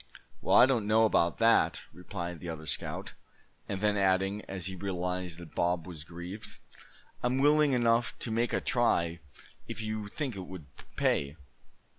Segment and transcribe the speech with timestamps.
[0.41, 3.13] "Well, I don't know about that," replied the other scout;
[3.69, 6.57] and then adding, as he realized that Bob was grieved:
[7.21, 9.19] "I'm willing enough to make a try,
[9.67, 10.65] if you think it would
[10.97, 11.37] pay.